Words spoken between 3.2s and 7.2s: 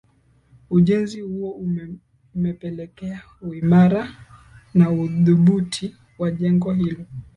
uimara na umadhubuti wa jengo hilo